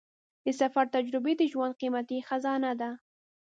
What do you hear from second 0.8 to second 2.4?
تجربې د ژوند قیمتي